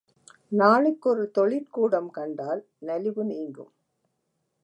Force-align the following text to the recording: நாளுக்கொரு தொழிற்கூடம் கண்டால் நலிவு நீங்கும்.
நாளுக்கொரு 0.51 1.23
தொழிற்கூடம் 1.37 2.09
கண்டால் 2.09 2.65
நலிவு 2.79 3.25
நீங்கும். 3.25 3.71